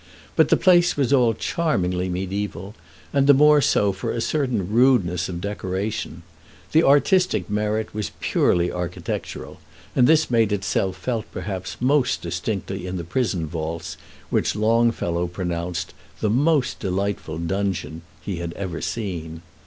[0.35, 2.73] But the place was all charmingly mediæval,
[3.13, 6.23] and the more so for a certain rudeness of decoration.
[6.71, 9.59] The artistic merit was purely architectural,
[9.95, 13.95] and this made itself felt perhaps most distinctly in the prison vaults,
[14.31, 19.43] which Longfellow pronounced "the most delightful dungeon" he had ever seen.